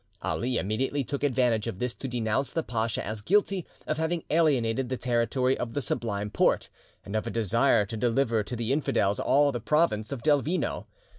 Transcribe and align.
Ali 0.23 0.57
immediately 0.57 1.03
took 1.03 1.23
advantage 1.23 1.67
of 1.67 1.77
this 1.77 1.93
to 1.93 2.07
denounce 2.07 2.51
the 2.51 2.63
pasha 2.63 3.05
as 3.05 3.21
guilty 3.21 3.67
of 3.85 3.99
having 3.99 4.23
alienated 4.31 4.89
the 4.89 4.97
territory 4.97 5.55
of 5.55 5.75
the 5.75 5.79
Sublime 5.81 6.31
Porte, 6.31 6.69
and 7.05 7.15
of 7.15 7.27
a 7.27 7.29
desire 7.29 7.85
to 7.85 7.95
deliver 7.95 8.41
to 8.41 8.55
the 8.55 8.73
infidels 8.73 9.19
all 9.19 9.51
the 9.51 9.59
province 9.59 10.11
of 10.11 10.23
Delvino. 10.23 10.87